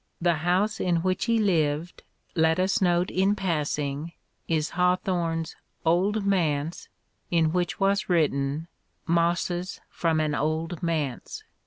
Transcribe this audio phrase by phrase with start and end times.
[0.19, 2.01] The house in which he lived,
[2.33, 4.13] let us note in passing,
[4.47, 6.89] is Hawthorne's Old Manse
[7.29, 8.67] in which was written
[9.05, 11.43] "Mosses from an Old Manse."